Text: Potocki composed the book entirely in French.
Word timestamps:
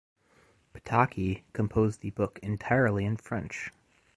Potocki 0.73 1.43
composed 1.53 2.01
the 2.01 2.09
book 2.09 2.39
entirely 2.41 3.05
in 3.05 3.17
French. 3.17 3.69